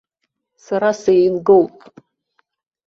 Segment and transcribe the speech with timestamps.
[0.63, 1.75] Сара сеилгоуп.